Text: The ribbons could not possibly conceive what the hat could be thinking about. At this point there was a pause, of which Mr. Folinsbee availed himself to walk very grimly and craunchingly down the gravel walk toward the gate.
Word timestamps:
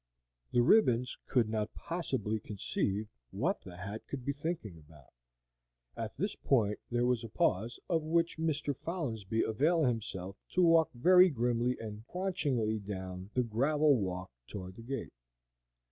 The 0.51 0.61
ribbons 0.61 1.15
could 1.27 1.47
not 1.47 1.75
possibly 1.75 2.39
conceive 2.39 3.07
what 3.29 3.61
the 3.61 3.77
hat 3.77 4.01
could 4.07 4.25
be 4.25 4.33
thinking 4.33 4.79
about. 4.79 5.13
At 5.95 6.17
this 6.17 6.35
point 6.35 6.79
there 6.89 7.05
was 7.05 7.23
a 7.23 7.29
pause, 7.29 7.79
of 7.87 8.01
which 8.01 8.39
Mr. 8.39 8.75
Folinsbee 8.75 9.43
availed 9.43 9.85
himself 9.85 10.37
to 10.53 10.63
walk 10.63 10.89
very 10.95 11.29
grimly 11.29 11.77
and 11.79 12.03
craunchingly 12.07 12.79
down 12.79 13.29
the 13.35 13.43
gravel 13.43 13.95
walk 13.95 14.31
toward 14.47 14.75
the 14.77 14.81
gate. 14.81 15.13